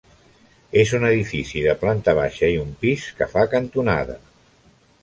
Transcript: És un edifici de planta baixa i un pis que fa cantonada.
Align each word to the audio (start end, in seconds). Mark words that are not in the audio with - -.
És 0.83 0.93
un 0.99 1.05
edifici 1.09 1.63
de 1.67 1.75
planta 1.83 2.17
baixa 2.21 2.51
i 2.55 2.59
un 2.65 2.75
pis 2.87 3.07
que 3.21 3.31
fa 3.37 3.47
cantonada. 3.57 4.19